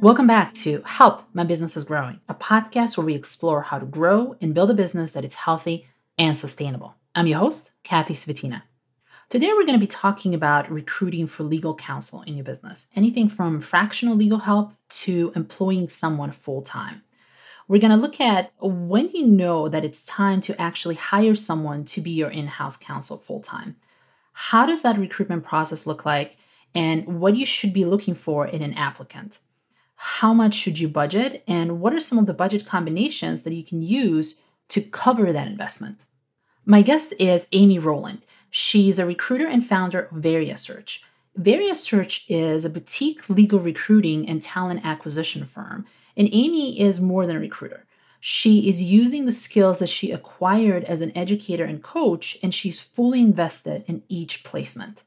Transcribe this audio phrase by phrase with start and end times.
[0.00, 3.84] Welcome back to Help My Business is Growing, a podcast where we explore how to
[3.84, 6.94] grow and build a business that is healthy and sustainable.
[7.14, 8.62] I'm your host, Kathy Svitina.
[9.28, 13.28] Today, we're going to be talking about recruiting for legal counsel in your business anything
[13.28, 17.02] from fractional legal help to employing someone full time.
[17.68, 21.84] We're going to look at when you know that it's time to actually hire someone
[21.84, 23.76] to be your in house counsel full time.
[24.32, 26.38] How does that recruitment process look like,
[26.74, 29.40] and what you should be looking for in an applicant?
[30.02, 33.62] How much should you budget and what are some of the budget combinations that you
[33.62, 34.36] can use
[34.70, 36.06] to cover that investment.
[36.64, 38.22] My guest is Amy Rowland.
[38.48, 41.04] She's a recruiter and founder of Varia Search.
[41.36, 45.84] Varia Search is a boutique legal recruiting and talent acquisition firm,
[46.16, 47.84] and Amy is more than a recruiter.
[48.20, 52.80] She is using the skills that she acquired as an educator and coach, and she's
[52.80, 55.02] fully invested in each placement.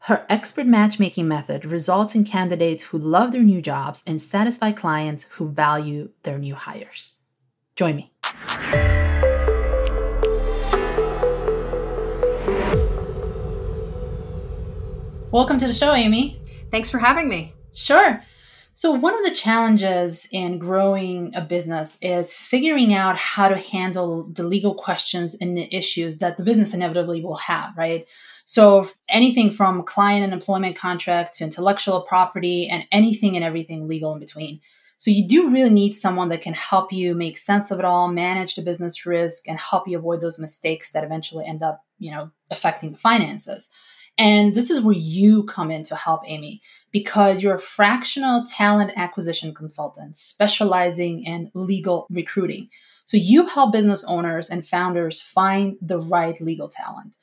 [0.00, 5.24] Her expert matchmaking method results in candidates who love their new jobs and satisfy clients
[5.30, 7.14] who value their new hires.
[7.74, 8.12] Join me.
[15.32, 16.40] Welcome to the show, Amy.
[16.70, 17.52] Thanks for having me.
[17.74, 18.22] Sure.
[18.74, 24.24] So, one of the challenges in growing a business is figuring out how to handle
[24.24, 28.06] the legal questions and the issues that the business inevitably will have, right?
[28.46, 34.14] So anything from client and employment contract to intellectual property and anything and everything legal
[34.14, 34.60] in between.
[34.98, 38.08] So you do really need someone that can help you make sense of it all,
[38.08, 42.12] manage the business risk, and help you avoid those mistakes that eventually end up, you
[42.12, 43.70] know, affecting the finances.
[44.16, 48.92] And this is where you come in to help Amy because you're a fractional talent
[48.96, 52.70] acquisition consultant specializing in legal recruiting.
[53.04, 57.16] So you help business owners and founders find the right legal talent.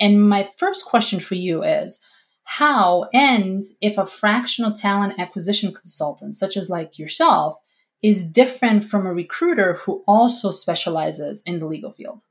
[0.00, 2.00] And my first question for you is
[2.44, 7.56] how and if a fractional talent acquisition consultant, such as like yourself,
[8.02, 12.22] is different from a recruiter who also specializes in the legal field?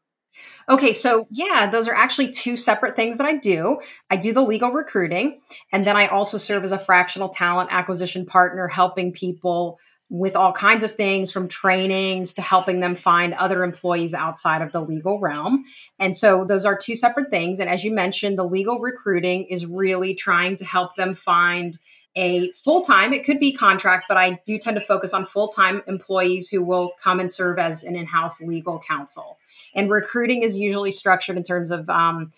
[0.68, 3.80] Okay, so yeah, those are actually two separate things that I do.
[4.10, 5.42] I do the legal recruiting,
[5.72, 9.80] and then I also serve as a fractional talent acquisition partner, helping people
[10.10, 14.72] with all kinds of things from trainings to helping them find other employees outside of
[14.72, 15.64] the legal realm.
[15.98, 17.60] And so those are two separate things.
[17.60, 21.80] And as you mentioned, the legal recruiting is really trying to help them find
[22.18, 25.50] a full time, it could be contract, but I do tend to focus on full
[25.50, 29.38] time employees who will come and serve as an in house legal counsel.
[29.74, 32.32] And recruiting is usually structured in terms of um,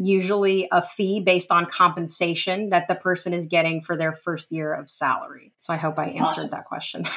[0.00, 4.72] usually a fee based on compensation that the person is getting for their first year
[4.72, 5.52] of salary.
[5.58, 6.50] So I hope I answered awesome.
[6.50, 7.04] that question.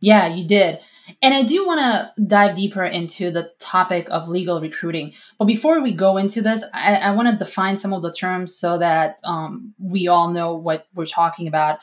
[0.00, 0.78] Yeah, you did.
[1.22, 5.14] And I do want to dive deeper into the topic of legal recruiting.
[5.38, 8.54] But before we go into this, I, I want to define some of the terms
[8.54, 11.78] so that um, we all know what we're talking about.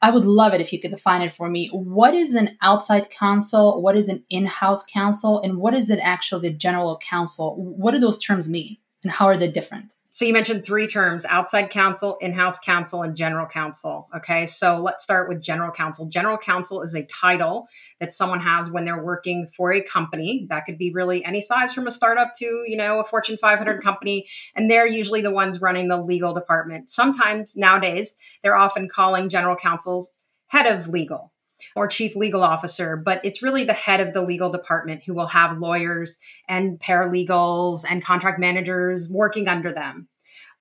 [0.00, 1.70] I would love it if you could define it for me.
[1.72, 3.80] What is an outside counsel?
[3.80, 5.40] What is an in house counsel?
[5.40, 7.54] And what is it actually the general counsel?
[7.56, 8.78] What do those terms mean?
[9.02, 9.94] And how are they different?
[10.14, 14.10] So you mentioned three terms outside counsel, in house counsel, and general counsel.
[14.14, 16.04] Okay, so let's start with general counsel.
[16.04, 17.66] General counsel is a title
[17.98, 20.46] that someone has when they're working for a company.
[20.50, 23.82] That could be really any size from a startup to, you know, a Fortune 500
[23.82, 24.26] company.
[24.54, 26.90] And they're usually the ones running the legal department.
[26.90, 30.10] Sometimes nowadays, they're often calling general counsels
[30.48, 31.31] head of legal
[31.76, 35.26] or chief legal officer, but it's really the head of the legal department who will
[35.26, 36.18] have lawyers
[36.48, 40.08] and paralegals and contract managers working under them.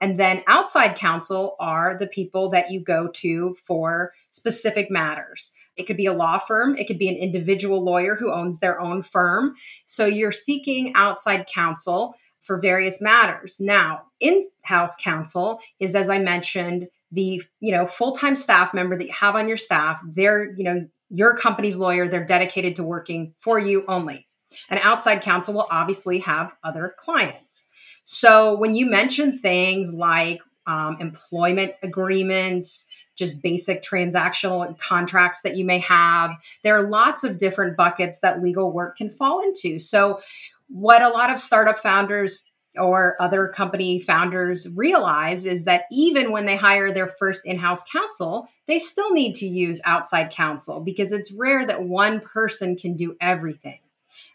[0.01, 5.51] And then outside counsel are the people that you go to for specific matters.
[5.77, 8.81] It could be a law firm, it could be an individual lawyer who owns their
[8.81, 9.55] own firm.
[9.85, 13.57] So you're seeking outside counsel for various matters.
[13.59, 19.13] Now, in-house counsel is as I mentioned the you know full-time staff member that you
[19.13, 23.59] have on your staff they're you know your company's lawyer they're dedicated to working for
[23.59, 24.27] you only.
[24.69, 27.65] An outside counsel will obviously have other clients.
[28.03, 32.85] So when you mention things like um, employment agreements
[33.17, 36.31] just basic transactional contracts that you may have
[36.63, 39.79] there are lots of different buckets that legal work can fall into.
[39.79, 40.21] So
[40.69, 42.43] what a lot of startup founders
[42.77, 47.83] or other company founders realize is that even when they hire their first in house
[47.83, 52.95] counsel, they still need to use outside counsel because it's rare that one person can
[52.95, 53.79] do everything.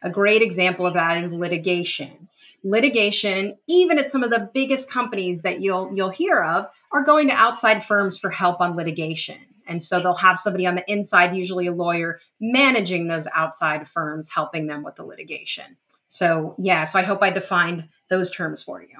[0.03, 2.29] A great example of that is litigation.
[2.63, 7.29] Litigation, even at some of the biggest companies that you'll you'll hear of, are going
[7.29, 9.39] to outside firms for help on litigation.
[9.69, 14.29] And so they'll have somebody on the inside, usually a lawyer, managing those outside firms,
[14.29, 15.77] helping them with the litigation.
[16.09, 18.97] So, yeah, so I hope I defined those terms for you.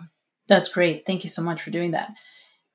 [0.49, 1.07] That's great.
[1.07, 2.11] Thank you so much for doing that.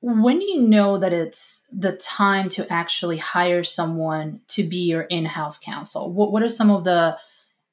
[0.00, 5.02] when do you know that it's the time to actually hire someone to be your
[5.02, 7.16] in-house counsel what, what are some of the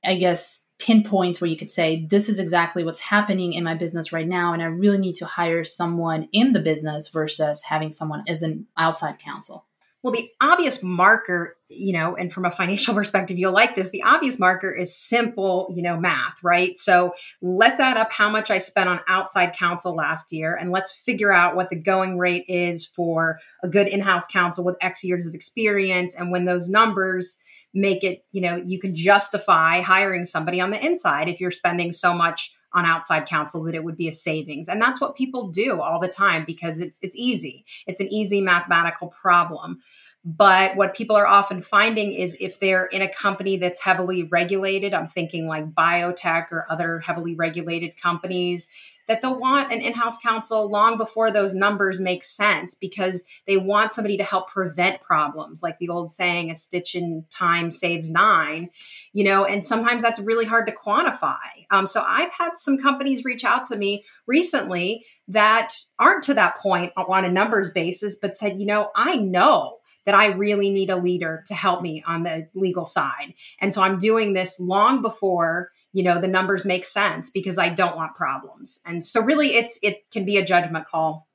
[0.05, 4.13] i guess pinpoints where you could say this is exactly what's happening in my business
[4.13, 8.23] right now and i really need to hire someone in the business versus having someone
[8.27, 9.65] as an outside counsel
[10.01, 13.89] well, the obvious marker, you know, and from a financial perspective, you'll like this.
[13.89, 16.77] The obvious marker is simple, you know, math, right?
[16.77, 20.91] So let's add up how much I spent on outside counsel last year and let's
[20.91, 25.03] figure out what the going rate is for a good in house counsel with X
[25.03, 26.15] years of experience.
[26.15, 27.37] And when those numbers
[27.73, 31.91] make it, you know, you can justify hiring somebody on the inside if you're spending
[31.91, 34.67] so much on outside counsel that it would be a savings.
[34.67, 37.65] And that's what people do all the time because it's it's easy.
[37.87, 39.79] It's an easy mathematical problem.
[40.25, 44.93] But what people are often finding is if they're in a company that's heavily regulated
[44.93, 48.67] i'm thinking like biotech or other heavily regulated companies
[49.09, 53.91] that they'll want an in-house counsel long before those numbers make sense because they want
[53.91, 58.69] somebody to help prevent problems like the old saying a stitch in time saves nine
[59.11, 61.35] you know and sometimes that's really hard to quantify
[61.71, 66.55] um, so i've had some companies reach out to me recently that aren't to that
[66.57, 70.89] point on a numbers basis but said you know i know that I really need
[70.89, 73.35] a leader to help me on the legal side.
[73.59, 77.69] And so I'm doing this long before you know the numbers make sense because i
[77.69, 78.79] don't want problems.
[78.85, 81.27] And so really it's it can be a judgment call.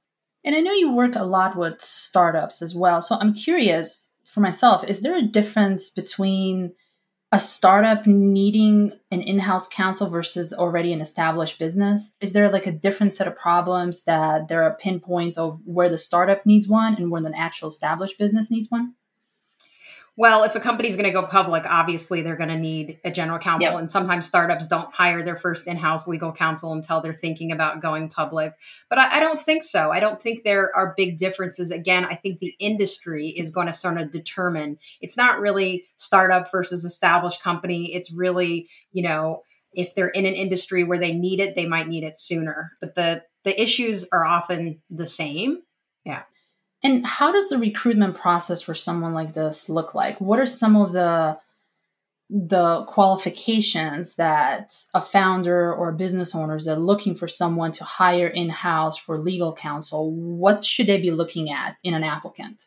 [0.45, 3.01] And i know you work a lot with startups as well.
[3.01, 6.75] So i'm curious for myself is there a difference between
[7.33, 12.17] a startup needing an in-house counsel versus already an established business?
[12.21, 15.99] Is there like a different set of problems that there are pinpoint of where the
[15.99, 18.95] startup needs one and where the actual established business needs one
[20.16, 23.38] well, if a company's going to go public, obviously they're going to need a general
[23.40, 23.72] counsel.
[23.72, 23.81] Yep.
[23.81, 27.82] And sometimes startups don't hire their first in house legal counsel until they're thinking about
[27.82, 28.55] going public.
[28.88, 29.90] But I, I, don't think so.
[29.90, 31.72] I don't think there are big differences.
[31.72, 36.49] Again, I think the industry is going to sort of determine it's not really startup
[36.49, 37.93] versus established company.
[37.93, 41.88] It's really, you know, if they're in an industry where they need it, they might
[41.88, 42.70] need it sooner.
[42.81, 45.58] But the the issues are often the same.
[46.05, 46.22] Yeah.
[46.84, 50.20] And how does the recruitment process for someone like this look like?
[50.20, 51.38] What are some of the
[52.31, 58.28] the qualifications that a founder or business owners that are looking for someone to hire
[58.28, 62.64] in-house for legal counsel what should they be looking at in an applicant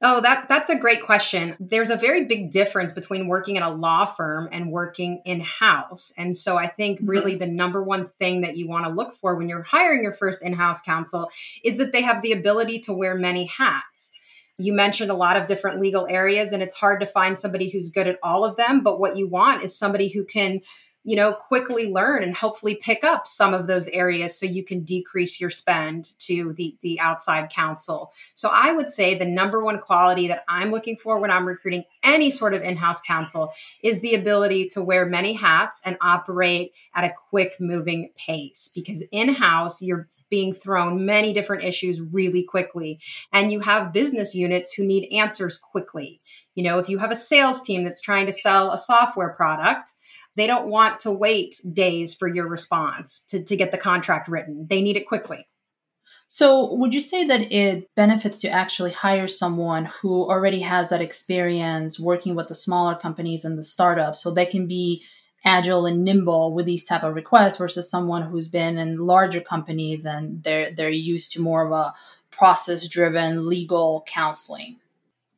[0.00, 1.56] Oh, that that's a great question.
[1.58, 6.12] There's a very big difference between working in a law firm and working in-house.
[6.16, 7.10] And so I think mm-hmm.
[7.10, 10.12] really the number one thing that you want to look for when you're hiring your
[10.12, 11.30] first in-house counsel
[11.64, 14.12] is that they have the ability to wear many hats.
[14.56, 17.88] You mentioned a lot of different legal areas and it's hard to find somebody who's
[17.88, 20.60] good at all of them, but what you want is somebody who can
[21.08, 24.84] you know, quickly learn and hopefully pick up some of those areas so you can
[24.84, 28.12] decrease your spend to the the outside counsel.
[28.34, 31.84] So I would say the number one quality that I'm looking for when I'm recruiting
[32.02, 37.04] any sort of in-house counsel is the ability to wear many hats and operate at
[37.04, 43.00] a quick moving pace because in-house you're being thrown many different issues really quickly
[43.32, 46.20] and you have business units who need answers quickly.
[46.54, 49.94] You know, if you have a sales team that's trying to sell a software product,
[50.38, 54.66] they don't want to wait days for your response to, to get the contract written.
[54.68, 55.46] They need it quickly.
[56.30, 61.00] So, would you say that it benefits to actually hire someone who already has that
[61.00, 65.02] experience working with the smaller companies and the startups so they can be
[65.44, 70.04] agile and nimble with these type of requests versus someone who's been in larger companies
[70.04, 71.94] and they're they're used to more of a
[72.30, 74.76] process driven legal counseling?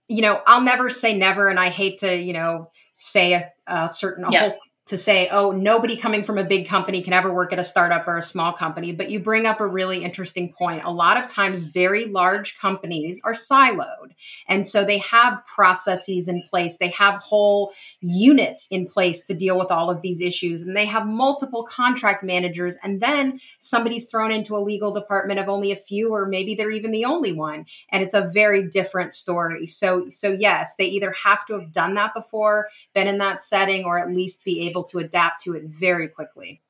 [0.09, 3.89] You know, I'll never say never and I hate to, you know, say a, a
[3.89, 4.41] certain yeah.
[4.41, 4.59] whole
[4.91, 8.09] to say, oh, nobody coming from a big company can ever work at a startup
[8.09, 8.91] or a small company.
[8.91, 10.83] But you bring up a really interesting point.
[10.85, 14.11] A lot of times, very large companies are siloed.
[14.49, 19.57] And so they have processes in place, they have whole units in place to deal
[19.57, 20.63] with all of these issues.
[20.63, 22.77] And they have multiple contract managers.
[22.83, 26.73] And then somebody's thrown into a legal department of only a few, or maybe they're
[26.73, 27.65] even the only one.
[27.91, 29.69] And it's a very different story.
[29.69, 33.85] So, so yes, they either have to have done that before, been in that setting,
[33.85, 36.63] or at least be able able to adapt to it very quickly.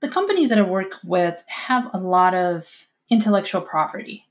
[0.00, 4.26] The companies that I work with have a lot of intellectual property.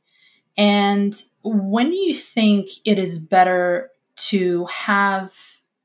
[0.57, 5.33] And when do you think it is better to have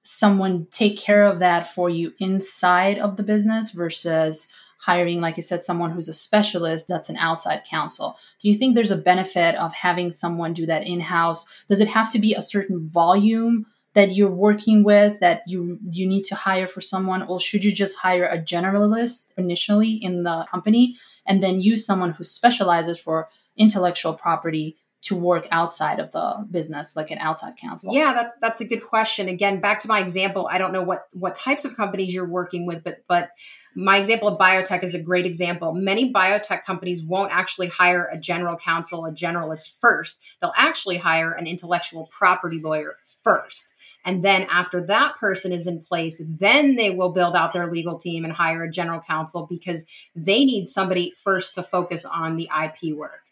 [0.02, 5.42] someone take care of that for you inside of the business versus hiring, like you
[5.42, 8.18] said, someone who's a specialist that's an outside counsel?
[8.40, 11.44] Do you think there's a benefit of having someone do that in house?
[11.68, 16.06] Does it have to be a certain volume that you're working with that you you
[16.06, 20.47] need to hire for someone or should you just hire a generalist initially in the
[20.50, 26.47] company and then use someone who specializes for intellectual property to work outside of the
[26.50, 27.92] business like an outside counsel?
[27.92, 29.28] Yeah that, that's a good question.
[29.28, 32.66] Again back to my example i don't know what what types of companies you're working
[32.66, 33.30] with but but
[33.75, 35.73] my example of biotech is a great example.
[35.73, 40.20] Many biotech companies won't actually hire a general counsel a generalist first.
[40.40, 43.73] They'll actually hire an intellectual property lawyer first
[44.04, 47.99] and then after that person is in place, then they will build out their legal
[47.99, 52.49] team and hire a general counsel because they need somebody first to focus on the
[52.64, 53.23] IP work.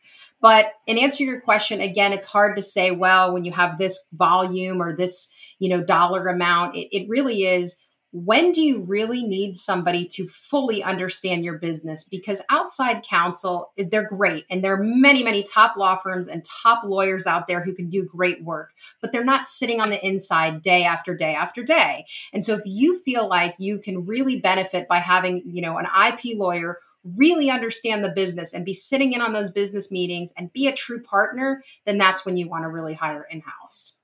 [0.41, 3.79] But in answer to your question, again, it's hard to say, well, when you have
[3.79, 7.77] this volume or this, you know, dollar amount, it, it really is
[8.11, 12.05] when do you really need somebody to fully understand your business?
[12.05, 14.47] Because outside counsel, they're great.
[14.51, 17.91] And there are many, many top law firms and top lawyers out there who can
[17.91, 18.73] do great work,
[19.03, 22.07] but they're not sitting on the inside day after day after day.
[22.33, 25.87] And so if you feel like you can really benefit by having, you know, an
[25.87, 30.53] IP lawyer really understand the business and be sitting in on those business meetings and
[30.53, 33.98] be a true partner, then that's when you want to really hire in house.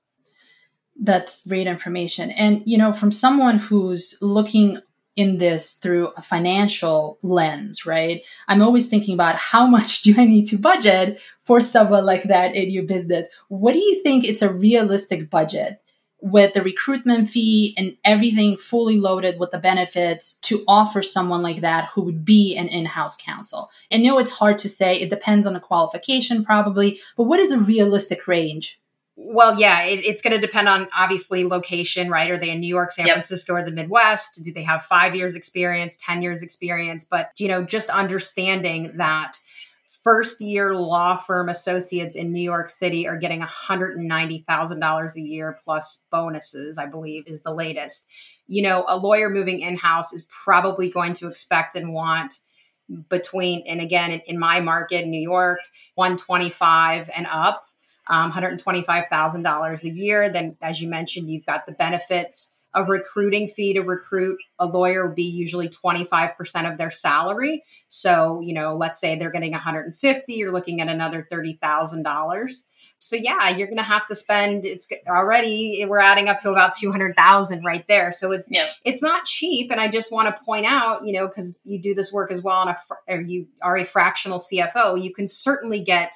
[0.97, 2.31] That's great information.
[2.31, 4.79] And, you know, from someone who's looking
[5.15, 8.21] in this through a financial lens, right?
[8.47, 12.55] I'm always thinking about how much do I need to budget for someone like that
[12.55, 13.27] in your business?
[13.47, 15.81] What do you think it's a realistic budget
[16.21, 21.61] with the recruitment fee and everything fully loaded with the benefits to offer someone like
[21.61, 23.69] that who would be an in-house counsel?
[23.91, 27.51] And know it's hard to say, it depends on the qualification probably, but what is
[27.51, 28.79] a realistic range?
[29.17, 32.29] Well, yeah, it, it's going to depend on obviously location, right?
[32.29, 33.15] Are they in New York, San yep.
[33.15, 34.41] Francisco, or the Midwest?
[34.43, 37.05] Do they have five years experience, 10 years experience?
[37.05, 39.37] But, you know, just understanding that
[40.03, 46.03] first year law firm associates in New York City are getting $190,000 a year plus
[46.11, 48.05] bonuses, I believe is the latest.
[48.47, 52.39] You know, a lawyer moving in house is probably going to expect and want
[53.09, 55.59] between, and again, in, in my market, New York,
[55.95, 57.65] 125 and up
[58.07, 60.29] um, $125,000 a year.
[60.29, 62.49] Then, as you mentioned, you've got the benefits.
[62.73, 67.63] A recruiting fee to recruit a lawyer would be usually 25% of their salary.
[67.87, 72.63] So, you know, let's say they're getting 150, you're looking at another $30,000.
[72.99, 76.75] So yeah, you're going to have to spend it's already we're adding up to about
[76.75, 78.11] 200,000 right there.
[78.11, 78.67] So it's yeah.
[78.83, 81.93] it's not cheap and I just want to point out, you know, cuz you do
[81.93, 85.81] this work as well on a or you are a fractional CFO, you can certainly
[85.81, 86.13] get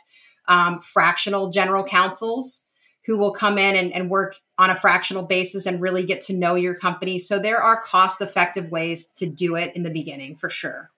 [0.50, 2.66] um, fractional general counsels
[3.06, 6.34] who will come in and, and work on a fractional basis and really get to
[6.34, 7.18] know your company.
[7.18, 10.92] So there are cost effective ways to do it in the beginning for sure.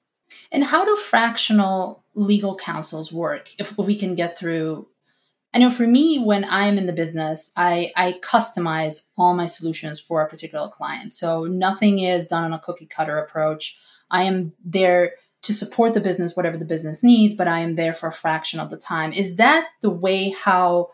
[0.51, 4.87] And how do fractional legal counsels work if we can get through?
[5.53, 9.99] I know for me, when I'm in the business, I, I customize all my solutions
[9.99, 11.13] for a particular client.
[11.13, 13.77] So nothing is done on a cookie cutter approach.
[14.09, 17.93] I am there to support the business, whatever the business needs, but I am there
[17.93, 19.11] for a fraction of the time.
[19.13, 20.89] Is that the way how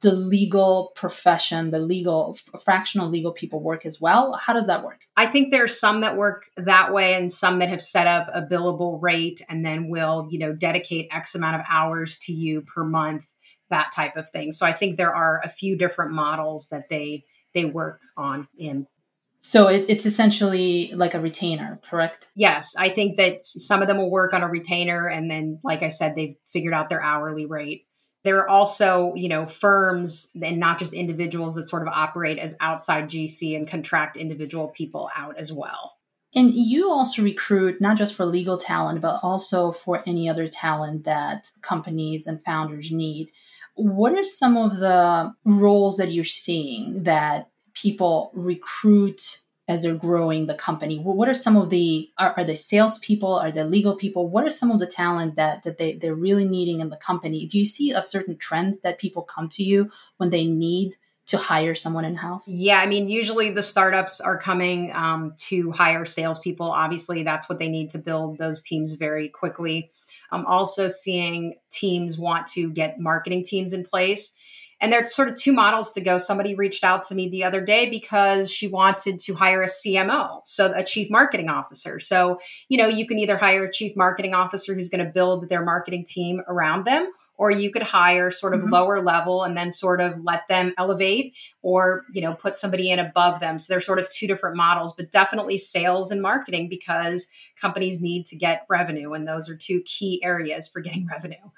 [0.00, 4.32] the legal profession, the legal fractional legal people work as well?
[4.34, 5.02] How does that work?
[5.16, 8.28] I think there are some that work that way and some that have set up
[8.34, 12.62] a billable rate and then will, you know, dedicate X amount of hours to you
[12.62, 13.24] per month,
[13.70, 14.50] that type of thing.
[14.50, 18.86] So I think there are a few different models that they they work on in
[19.44, 22.28] so it, it's essentially like a retainer, correct?
[22.36, 25.82] Yes, I think that some of them will work on a retainer, and then, like
[25.82, 27.86] I said, they've figured out their hourly rate.
[28.22, 32.54] There are also, you know, firms and not just individuals that sort of operate as
[32.60, 35.94] outside GC and contract individual people out as well.
[36.36, 41.02] And you also recruit not just for legal talent, but also for any other talent
[41.04, 43.32] that companies and founders need.
[43.74, 49.38] What are some of the roles that you're seeing that people recruit
[49.68, 50.98] as they're growing the company?
[50.98, 53.34] What are some of the are, are they salespeople?
[53.34, 54.28] Are they legal people?
[54.28, 57.46] What are some of the talent that that they they're really needing in the company?
[57.46, 61.38] Do you see a certain trend that people come to you when they need to
[61.38, 62.48] hire someone in house?
[62.48, 66.70] Yeah, I mean, usually the startups are coming um, to hire salespeople.
[66.70, 69.90] Obviously, that's what they need to build those teams very quickly.
[70.32, 74.32] I'm also seeing teams want to get marketing teams in place
[74.82, 76.18] and there's sort of two models to go.
[76.18, 80.42] Somebody reached out to me the other day because she wanted to hire a CMO,
[80.44, 82.00] so a chief marketing officer.
[82.00, 85.48] So, you know, you can either hire a chief marketing officer who's going to build
[85.48, 88.72] their marketing team around them, or you could hire sort of mm-hmm.
[88.72, 92.98] lower level and then sort of let them elevate or, you know, put somebody in
[92.98, 93.60] above them.
[93.60, 97.28] So there's sort of two different models, but definitely sales and marketing because
[97.60, 99.12] companies need to get revenue.
[99.12, 101.50] And those are two key areas for getting revenue.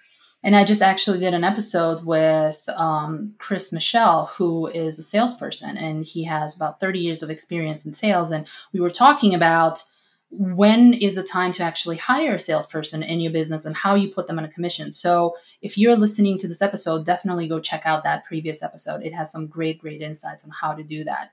[0.45, 5.79] And I just actually did an episode with um, Chris Michelle, who is a salesperson,
[5.79, 8.31] and he has about 30 years of experience in sales.
[8.31, 9.83] And we were talking about
[10.29, 14.09] when is the time to actually hire a salesperson in your business and how you
[14.09, 14.93] put them on a commission.
[14.93, 19.03] So if you're listening to this episode, definitely go check out that previous episode.
[19.03, 21.31] It has some great, great insights on how to do that.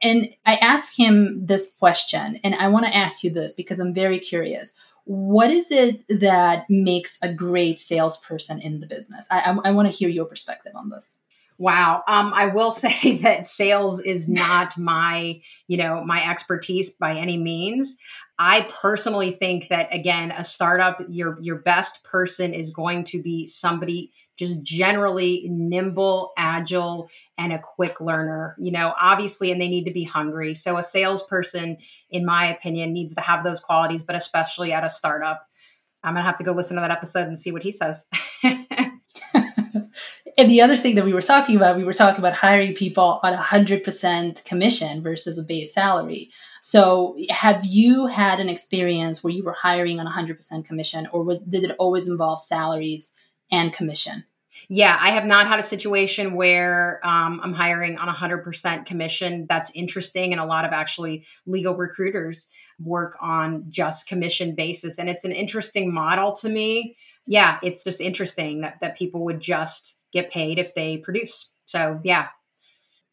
[0.00, 3.92] And I asked him this question, and I want to ask you this because I'm
[3.92, 4.74] very curious.
[5.06, 9.28] What is it that makes a great salesperson in the business?
[9.30, 11.20] I, I, I want to hear your perspective on this.
[11.58, 12.02] Wow.
[12.08, 17.36] Um, I will say that sales is not my, you know, my expertise by any
[17.36, 17.96] means.
[18.38, 23.46] I personally think that again, a startup, your your best person is going to be
[23.46, 28.56] somebody just generally nimble, agile, and a quick learner.
[28.58, 30.54] You know, obviously, and they need to be hungry.
[30.54, 31.78] So a salesperson,
[32.10, 35.46] in my opinion, needs to have those qualities, but especially at a startup.
[36.02, 38.06] I'm gonna have to go listen to that episode and see what he says.
[40.36, 43.18] and the other thing that we were talking about, we were talking about hiring people
[43.22, 46.30] on hundred percent commission versus a base salary.
[46.62, 51.38] So, have you had an experience where you were hiring on hundred percent commission, or
[51.48, 53.12] did it always involve salaries
[53.50, 54.24] and commission?
[54.68, 59.46] Yeah, I have not had a situation where um, I'm hiring on 100% commission.
[59.48, 60.32] That's interesting.
[60.32, 62.48] And a lot of actually legal recruiters
[62.80, 64.98] work on just commission basis.
[64.98, 66.96] And it's an interesting model to me.
[67.26, 71.50] Yeah, it's just interesting that, that people would just get paid if they produce.
[71.66, 72.28] So yeah.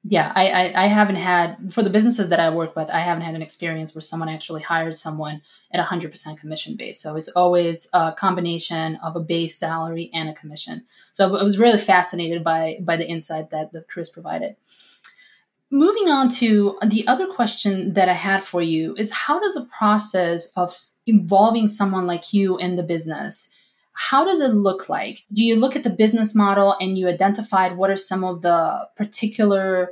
[0.06, 3.24] Yeah, I, I, I haven't had for the businesses that I work with, I haven't
[3.24, 5.42] had an experience where someone actually hired someone
[5.72, 7.02] at a hundred percent commission base.
[7.02, 10.86] So it's always a combination of a base salary and a commission.
[11.14, 14.58] So I was really fascinated by by the insight that, that Chris provided.
[15.72, 19.66] Moving on to the other question that I had for you is how does the
[19.78, 20.76] process of
[21.08, 23.53] involving someone like you in the business
[23.94, 25.24] how does it look like?
[25.32, 28.88] Do you look at the business model and you identified what are some of the
[28.96, 29.92] particular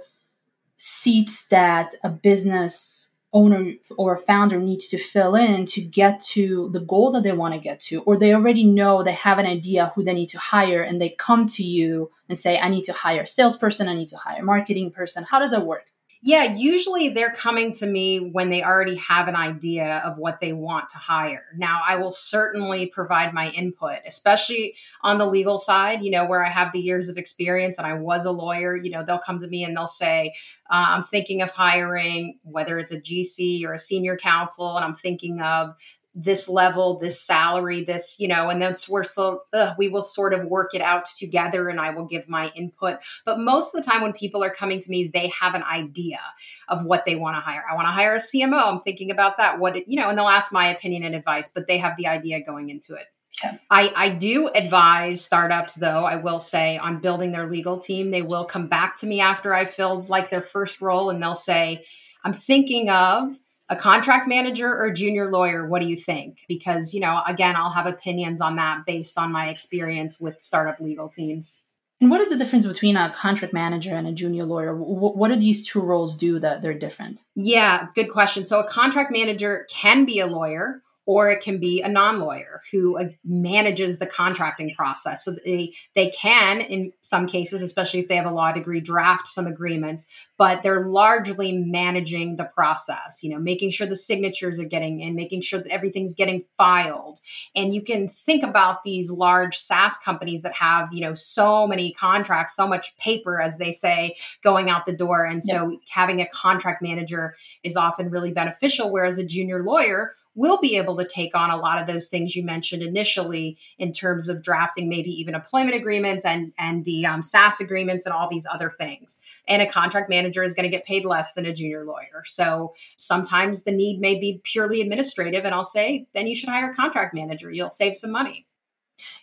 [0.77, 6.81] seats that a business owner or founder needs to fill in to get to the
[6.81, 8.01] goal that they want to get to?
[8.01, 11.09] Or they already know they have an idea who they need to hire and they
[11.09, 14.41] come to you and say i need to hire a salesperson i need to hire
[14.41, 15.23] a marketing person.
[15.23, 15.90] How does that work
[16.23, 20.53] yeah, usually they're coming to me when they already have an idea of what they
[20.53, 21.45] want to hire.
[21.57, 26.45] Now, I will certainly provide my input, especially on the legal side, you know, where
[26.45, 28.75] I have the years of experience and I was a lawyer.
[28.75, 30.33] You know, they'll come to me and they'll say,
[30.69, 34.95] uh, I'm thinking of hiring, whether it's a GC or a senior counsel, and I'm
[34.95, 35.75] thinking of
[36.13, 40.33] this level, this salary, this, you know, and then we're so uh, we will sort
[40.33, 42.97] of work it out together and I will give my input.
[43.25, 46.19] But most of the time when people are coming to me, they have an idea
[46.67, 47.63] of what they want to hire.
[47.69, 48.61] I want to hire a CMO.
[48.61, 49.59] I'm thinking about that.
[49.59, 52.43] What, you know, and they'll ask my opinion and advice, but they have the idea
[52.43, 53.05] going into it.
[53.41, 53.57] Yeah.
[53.69, 58.11] I, I do advise startups, though, I will say, on building their legal team.
[58.11, 61.35] They will come back to me after I filled like their first role and they'll
[61.35, 61.85] say,
[62.25, 63.31] I'm thinking of
[63.71, 66.39] a contract manager or a junior lawyer what do you think?
[66.47, 70.79] Because you know again i'll have opinions on that based on my experience with startup
[70.79, 71.63] legal teams.
[72.01, 74.75] And what is the difference between a contract manager and a junior lawyer?
[74.75, 77.25] What do these two roles do that they're different?
[77.33, 78.45] Yeah good question.
[78.45, 82.97] So a contract manager can be a lawyer or it can be a non-lawyer who
[82.97, 85.23] uh, manages the contracting process.
[85.25, 89.27] So they they can in some cases especially if they have a law degree draft
[89.27, 90.05] some agreements
[90.37, 95.15] but they're largely managing the process you know making sure the signatures are getting in
[95.15, 97.19] making sure that everything's getting filed.
[97.55, 101.93] And you can think about these large SaaS companies that have you know so many
[101.93, 105.25] contracts so much paper as they say going out the door.
[105.25, 110.59] And so having a contract manager is often really beneficial whereas a junior lawyer will
[110.59, 114.27] be able to take on a lot of those things you mentioned initially in terms
[114.27, 118.45] of drafting maybe even employment agreements and and the um, SaaS agreements and all these
[118.51, 119.17] other things.
[119.47, 122.23] And a contract manager is going to get paid less than a junior lawyer.
[122.25, 126.71] So sometimes the need may be purely administrative, and I'll say then you should hire
[126.71, 127.51] a contract manager.
[127.51, 128.47] You'll save some money.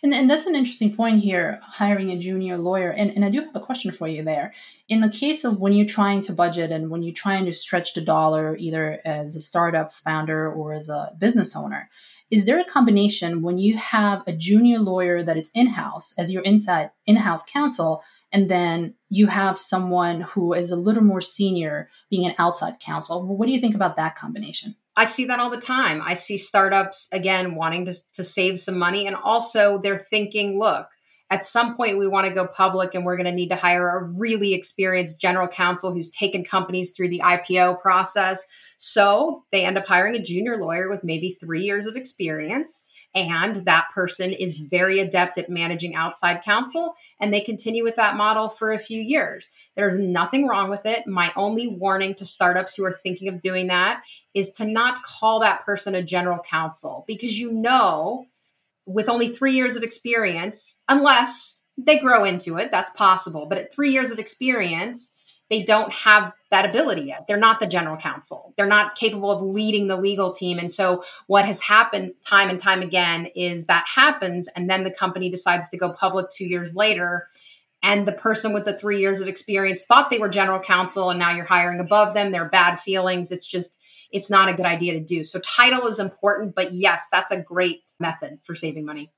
[0.03, 2.91] And, and that's an interesting point here, hiring a junior lawyer.
[2.91, 4.53] And, and I do have a question for you there.
[4.87, 7.93] In the case of when you're trying to budget and when you're trying to stretch
[7.93, 11.89] the dollar, either as a startup founder or as a business owner,
[12.31, 16.43] is there a combination when you have a junior lawyer that is in-house as your
[16.43, 22.25] inside in-house counsel and then you have someone who is a little more senior being
[22.25, 25.57] an outside counsel what do you think about that combination I see that all the
[25.57, 26.01] time.
[26.03, 30.87] I see startups again wanting to, to save some money and also they're thinking, look,
[31.29, 33.97] at some point we want to go public and we're going to need to hire
[33.97, 38.45] a really experienced general counsel who's taken companies through the IPO process.
[38.77, 42.81] So they end up hiring a junior lawyer with maybe three years of experience
[43.15, 48.15] and that person is very adept at managing outside counsel and they continue with that
[48.15, 49.49] model for a few years.
[49.75, 51.07] There's nothing wrong with it.
[51.07, 55.39] My only warning to startups who are thinking of doing that is to not call
[55.39, 58.25] that person a general counsel because you know
[58.89, 63.73] with only 3 years of experience unless they grow into it, that's possible, but at
[63.73, 65.13] 3 years of experience,
[65.49, 67.25] they don't have that ability yet.
[67.27, 68.53] They're not the general counsel.
[68.55, 70.59] They're not capable of leading the legal team.
[70.59, 74.91] And so, what has happened time and time again is that happens, and then the
[74.91, 77.27] company decides to go public two years later.
[77.81, 81.19] And the person with the three years of experience thought they were general counsel, and
[81.19, 82.31] now you're hiring above them.
[82.31, 83.31] They're bad feelings.
[83.31, 83.79] It's just,
[84.11, 85.23] it's not a good idea to do.
[85.23, 89.11] So, title is important, but yes, that's a great method for saving money.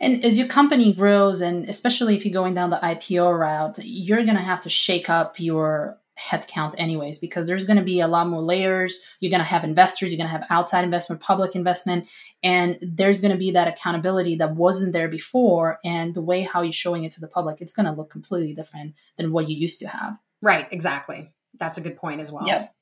[0.00, 4.24] And as your company grows, and especially if you're going down the IPO route, you're
[4.24, 8.08] going to have to shake up your headcount anyways, because there's going to be a
[8.08, 9.02] lot more layers.
[9.20, 12.08] You're going to have investors, you're going to have outside investment, public investment,
[12.42, 15.78] and there's going to be that accountability that wasn't there before.
[15.84, 18.54] And the way how you're showing it to the public, it's going to look completely
[18.54, 20.18] different than what you used to have.
[20.42, 21.30] Right, exactly.
[21.58, 22.46] That's a good point as well.
[22.46, 22.74] Yep.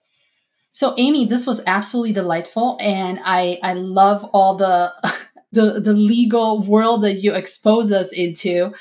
[0.73, 4.93] So Amy, this was absolutely delightful, and I I love all the
[5.53, 8.75] the the legal world that you expose us into.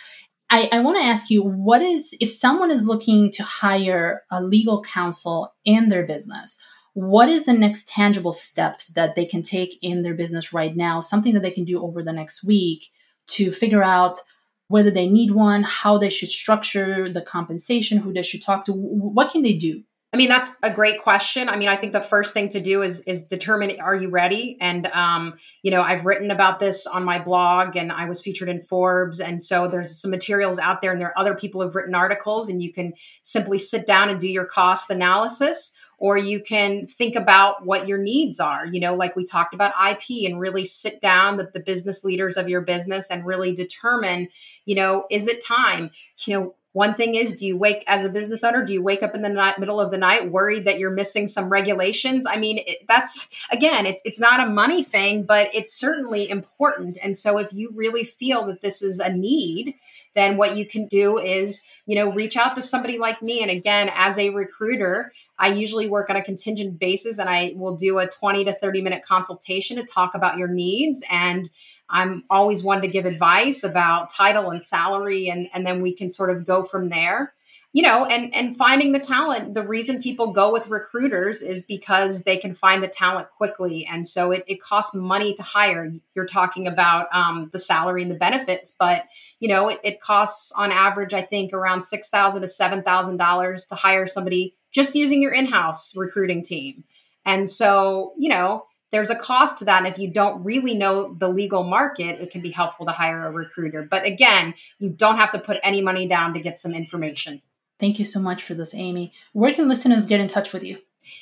[0.49, 4.43] I, I want to ask you what is if someone is looking to hire a
[4.43, 6.61] legal counsel in their business,
[6.93, 11.01] what is the next tangible steps that they can take in their business right now,
[11.01, 12.89] something that they can do over the next week
[13.27, 14.19] to figure out
[14.67, 18.71] whether they need one, how they should structure the compensation, who they should talk to,
[18.73, 19.83] what can they do?
[20.15, 21.49] I mean, that's a great question.
[21.49, 24.57] I mean, I think the first thing to do is is determine are you ready?
[24.61, 28.47] And um, you know, I've written about this on my blog, and I was featured
[28.47, 31.75] in Forbes, and so there's some materials out there, and there are other people who've
[31.75, 36.39] written articles, and you can simply sit down and do your cost analysis, or you
[36.39, 38.65] can think about what your needs are.
[38.65, 42.37] You know, like we talked about IP, and really sit down with the business leaders
[42.37, 44.29] of your business and really determine,
[44.63, 45.91] you know, is it time?
[46.25, 48.65] You know one thing is, do you wake as a business owner?
[48.65, 51.25] Do you wake up in the night, middle of the night worried that you're missing
[51.25, 52.25] some regulations?
[52.29, 56.97] I mean, it, that's again, it's it's not a money thing, but it's certainly important.
[57.01, 59.75] And so, if you really feel that this is a need,
[60.15, 63.41] then what you can do is, you know, reach out to somebody like me.
[63.41, 67.77] And again, as a recruiter, I usually work on a contingent basis, and I will
[67.77, 71.49] do a 20 to 30 minute consultation to talk about your needs and
[71.89, 76.09] I'm always one to give advice about title and salary, and, and then we can
[76.09, 77.33] sort of go from there.
[77.73, 79.53] You know, and and finding the talent.
[79.53, 84.07] The reason people go with recruiters is because they can find the talent quickly, and
[84.07, 85.91] so it, it costs money to hire.
[86.15, 89.03] You're talking about um, the salary and the benefits, but
[89.41, 93.17] you know, it, it costs on average, I think, around six thousand to seven thousand
[93.17, 96.85] dollars to hire somebody just using your in-house recruiting team.
[97.25, 99.83] And so, you know, there's a cost to that.
[99.83, 103.25] And if you don't really know the legal market, it can be helpful to hire
[103.25, 103.83] a recruiter.
[103.83, 107.41] But again, you don't have to put any money down to get some information.
[107.79, 109.11] Thank you so much for this, Amy.
[109.33, 110.77] Where can listeners get in touch with you?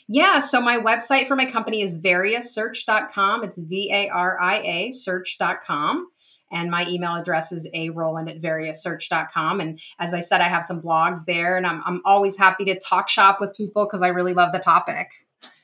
[0.08, 3.43] Yeah, so my website for my company is variasearch.com.
[3.43, 6.08] It's V A R I A search.com.
[6.52, 9.60] And my email address is a rowland at variasearch.com.
[9.60, 12.80] And as I said, I have some blogs there, and I'm, I'm always happy to
[12.80, 15.10] talk shop with people because I really love the topic.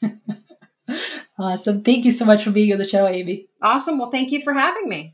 [1.40, 1.84] Awesome.
[1.84, 3.48] Thank you so much for being on the show, Amy.
[3.62, 3.98] Awesome.
[3.98, 5.14] Well, thank you for having me.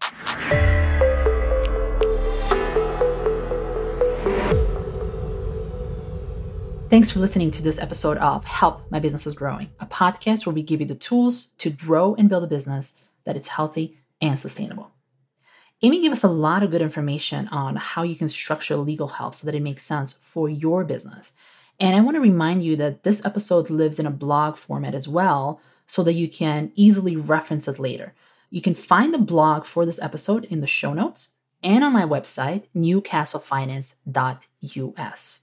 [6.89, 10.55] Thanks for listening to this episode of Help My Business is Growing, a podcast where
[10.55, 12.93] we give you the tools to grow and build a business
[13.25, 14.91] that is healthy and sustainable.
[15.83, 19.35] Amy gave us a lot of good information on how you can structure legal help
[19.35, 21.33] so that it makes sense for your business.
[21.79, 25.07] And I want to remind you that this episode lives in a blog format as
[25.07, 28.13] well, so that you can easily reference it later.
[28.49, 32.03] You can find the blog for this episode in the show notes and on my
[32.03, 35.41] website, newcastlefinance.us.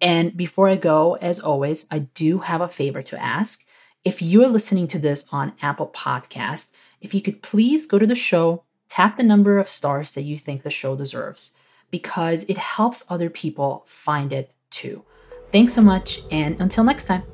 [0.00, 3.64] And before I go, as always, I do have a favor to ask.
[4.04, 8.14] If you're listening to this on Apple Podcast, if you could please go to the
[8.14, 11.56] show, tap the number of stars that you think the show deserves,
[11.90, 15.04] because it helps other people find it too.
[15.52, 17.33] Thanks so much, and until next time.